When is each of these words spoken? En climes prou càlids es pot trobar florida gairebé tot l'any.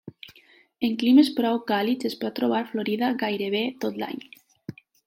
En 0.87 0.95
climes 1.03 1.29
prou 1.41 1.61
càlids 1.73 2.09
es 2.11 2.17
pot 2.25 2.35
trobar 2.41 2.63
florida 2.73 3.13
gairebé 3.27 3.65
tot 3.87 4.03
l'any. 4.05 4.29